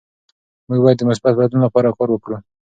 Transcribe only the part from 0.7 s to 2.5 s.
باید د مثبت بدلون لپاره کار وکړو.